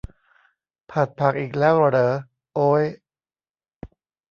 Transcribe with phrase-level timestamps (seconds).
[0.91, 2.09] ผัดผักอีกแล้วเหรอ
[2.53, 2.83] โอ๊ย